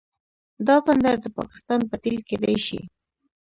[0.67, 2.79] دا بندر د پاکستان بدیل کیدی شي.